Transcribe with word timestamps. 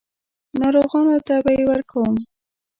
ناروغانو 0.59 1.15
ته 1.27 1.35
به 1.43 1.51
یې 1.57 1.63
ورکوم. 1.71 2.13